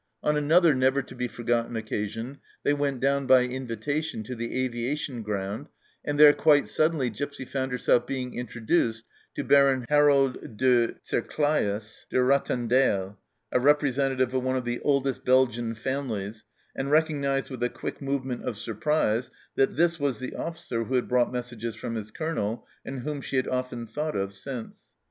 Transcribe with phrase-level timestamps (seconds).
[0.23, 4.33] On another never to be forgotten occasion they w r ent down by invitation to
[4.35, 5.67] the aviation ground,
[6.03, 12.17] and there quite suddenly Gipsy found herself being introduced to Baron Harold de T'Serclaes de
[12.17, 13.17] Rattendael,
[13.51, 16.45] a representative of one of the oldest Belgian families,
[16.75, 20.95] and recognized with a quick move ment of surprise that this was the officer who
[20.95, 24.95] had brought messages from his Colonel, and whom she had often thought of since.